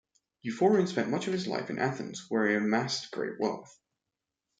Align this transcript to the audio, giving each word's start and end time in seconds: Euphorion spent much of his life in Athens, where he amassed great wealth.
Euphorion 0.43 0.87
spent 0.87 1.11
much 1.11 1.27
of 1.27 1.33
his 1.33 1.45
life 1.47 1.69
in 1.69 1.77
Athens, 1.77 2.25
where 2.27 2.47
he 2.49 2.55
amassed 2.55 3.11
great 3.11 3.39
wealth. 3.39 3.77